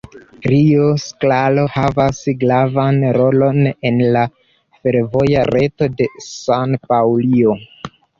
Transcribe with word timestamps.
Rio 0.51 0.85
Claro 1.23 1.65
havas 1.73 2.21
gravan 2.43 2.97
rolon 3.17 3.59
en 3.89 3.99
la 4.15 4.23
fervoja 4.87 5.45
reto 5.51 5.89
de 6.01 6.09
San-Paŭlio. 6.29 7.55